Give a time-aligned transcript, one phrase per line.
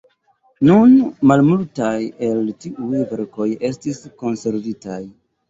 [0.69, 0.95] Nur
[1.31, 1.91] malmultaj
[2.29, 4.99] el tiuj verkoj estis konservitaj.